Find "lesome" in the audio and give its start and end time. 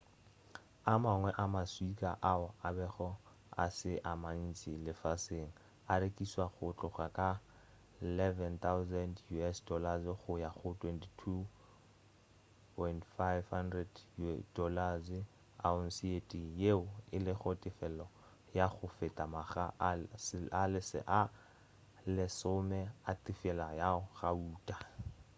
22.15-22.81